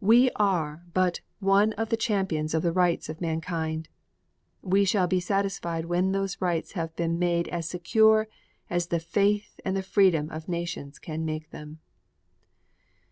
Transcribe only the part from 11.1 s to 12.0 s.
make them.